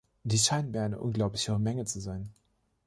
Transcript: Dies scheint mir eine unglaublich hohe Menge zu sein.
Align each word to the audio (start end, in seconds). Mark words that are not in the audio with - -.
Dies 0.23 0.47
scheint 0.47 0.71
mir 0.71 0.81
eine 0.81 0.97
unglaublich 0.99 1.47
hohe 1.47 1.59
Menge 1.59 1.85
zu 1.85 1.99
sein. 1.99 2.33